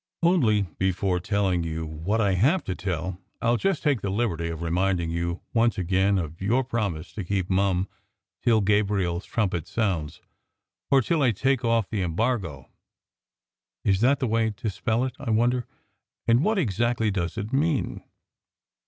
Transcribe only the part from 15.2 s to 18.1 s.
wonder, and what exactly does it mean?).